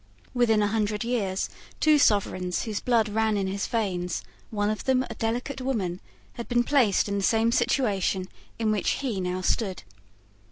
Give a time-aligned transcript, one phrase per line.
[0.33, 1.47] Within a hundred years,
[1.79, 6.01] two sovereigns whose blood ran in his veins, one of them a delicate woman,
[6.37, 8.27] had been placed in the same situation
[8.57, 9.83] in which he now stood.